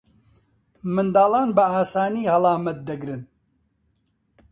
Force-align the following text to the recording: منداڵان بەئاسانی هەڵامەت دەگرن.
منداڵان 0.93 1.49
بەئاسانی 1.57 2.29
هەڵامەت 2.31 2.79
دەگرن. 2.87 3.21